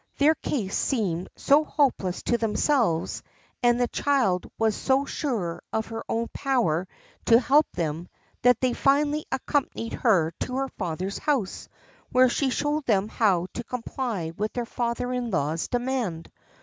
Their 0.17 0.33
case 0.33 0.75
seemed 0.75 1.29
so 1.35 1.63
hopeless 1.63 2.23
to 2.23 2.39
themselves, 2.39 3.21
and 3.61 3.79
the 3.79 3.87
child 3.87 4.49
was 4.57 4.75
so 4.75 5.05
sure 5.05 5.61
of 5.71 5.89
her 5.89 6.03
own 6.09 6.27
power 6.33 6.87
to 7.25 7.39
help 7.39 7.67
them, 7.73 8.07
that 8.41 8.61
they 8.61 8.73
finally 8.73 9.25
accompanied 9.31 9.93
her 9.93 10.31
to 10.39 10.55
her 10.55 10.69
father's 10.69 11.19
house, 11.19 11.69
where 12.11 12.29
she 12.29 12.49
showed 12.49 12.87
them 12.87 13.09
how 13.09 13.45
to 13.53 13.63
comply 13.63 14.31
with 14.35 14.53
their 14.53 14.65
father 14.65 15.13
in 15.13 15.29
law's 15.29 15.67
demand. 15.67 16.31